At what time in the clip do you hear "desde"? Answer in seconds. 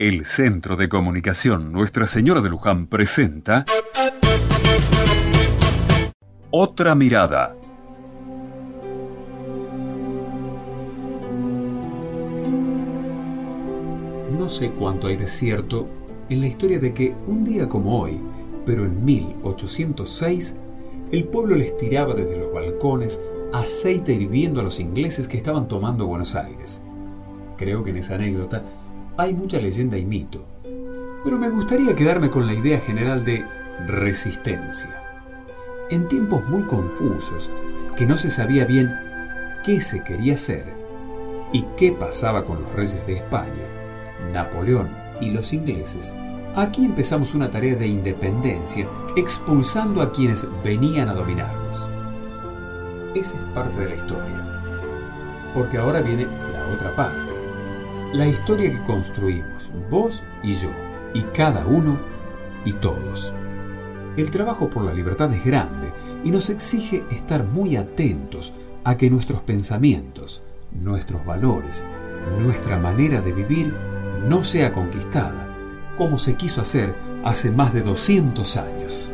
22.14-22.38